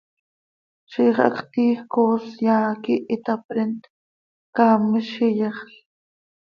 Ziix 0.91 1.15
hacx 1.23 1.37
tiij 1.51 1.79
coos 1.93 2.25
yaa 2.45 2.69
quih 2.83 3.05
itapreent, 3.15 3.81
caamiz 4.55 5.07
z 5.13 5.15
iyexl. 5.27 5.73